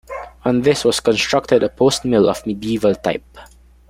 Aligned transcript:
On 0.45 0.61
this 0.63 0.83
was 0.83 0.99
constructed 0.99 1.61
a 1.61 1.69
post-mill 1.69 2.27
of 2.27 2.43
medieval 2.47 2.95
type. 2.95 3.37